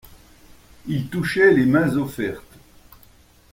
Il 0.87 1.09
touchait 1.09 1.53
les 1.53 1.67
mains 1.67 1.95
offertes. 1.95 2.57